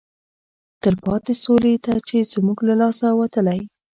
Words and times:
تلپاتې 0.81 1.33
سولې 1.43 1.73
ته 1.85 1.93
چې 2.07 2.17
زموږ 2.33 2.57
له 2.69 2.73
لاسه 2.81 3.07
وتلی 3.19 3.61